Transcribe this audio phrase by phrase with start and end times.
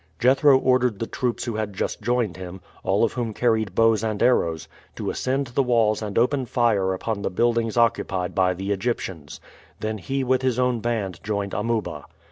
[0.17, 4.23] Jethro ordered the troops who had just joined him, all of whom carried bows and
[4.23, 9.39] arrows, to ascend the walls and open fire upon the buildings occupied by the Egyptians.
[9.79, 12.05] Then he with his own band joined Amuba.